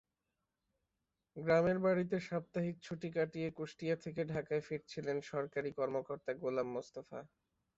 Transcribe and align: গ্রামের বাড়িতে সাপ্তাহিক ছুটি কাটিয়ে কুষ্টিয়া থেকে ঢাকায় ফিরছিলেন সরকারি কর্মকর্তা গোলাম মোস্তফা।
গ্রামের 1.37 1.77
বাড়িতে 1.79 2.17
সাপ্তাহিক 2.21 2.75
ছুটি 2.81 3.09
কাটিয়ে 3.15 3.49
কুষ্টিয়া 3.51 3.95
থেকে 4.03 4.21
ঢাকায় 4.33 4.63
ফিরছিলেন 4.67 5.17
সরকারি 5.31 5.69
কর্মকর্তা 5.79 6.31
গোলাম 6.41 6.67
মোস্তফা। 6.75 7.19